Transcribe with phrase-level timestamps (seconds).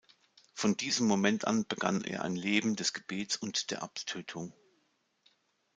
[0.55, 4.51] Von diesem Moment an begann er ein Leben des Gebets und der Abtötung.